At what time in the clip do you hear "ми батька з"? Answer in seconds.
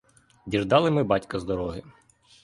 0.91-1.43